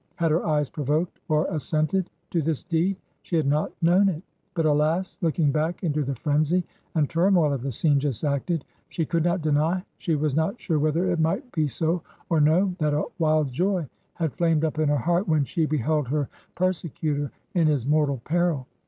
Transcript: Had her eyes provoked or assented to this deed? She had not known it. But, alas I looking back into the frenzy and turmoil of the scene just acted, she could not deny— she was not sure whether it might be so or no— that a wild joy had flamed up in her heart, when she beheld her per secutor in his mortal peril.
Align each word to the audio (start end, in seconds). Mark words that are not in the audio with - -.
Had 0.15 0.31
her 0.31 0.43
eyes 0.43 0.67
provoked 0.67 1.19
or 1.29 1.45
assented 1.51 2.09
to 2.31 2.41
this 2.41 2.63
deed? 2.63 2.95
She 3.21 3.35
had 3.35 3.45
not 3.45 3.71
known 3.83 4.09
it. 4.09 4.23
But, 4.55 4.65
alas 4.65 5.19
I 5.21 5.27
looking 5.27 5.51
back 5.51 5.83
into 5.83 6.03
the 6.03 6.15
frenzy 6.15 6.63
and 6.95 7.07
turmoil 7.07 7.53
of 7.53 7.61
the 7.61 7.71
scene 7.71 7.99
just 7.99 8.23
acted, 8.23 8.65
she 8.89 9.05
could 9.05 9.23
not 9.23 9.43
deny— 9.43 9.85
she 9.99 10.15
was 10.15 10.33
not 10.35 10.59
sure 10.59 10.79
whether 10.79 11.05
it 11.11 11.19
might 11.19 11.51
be 11.51 11.67
so 11.67 12.01
or 12.31 12.41
no— 12.41 12.73
that 12.79 12.95
a 12.95 13.03
wild 13.19 13.51
joy 13.51 13.87
had 14.15 14.33
flamed 14.33 14.65
up 14.65 14.79
in 14.79 14.89
her 14.89 14.97
heart, 14.97 15.27
when 15.27 15.43
she 15.45 15.67
beheld 15.67 16.07
her 16.07 16.27
per 16.55 16.73
secutor 16.73 17.29
in 17.53 17.67
his 17.67 17.85
mortal 17.85 18.19
peril. 18.25 18.65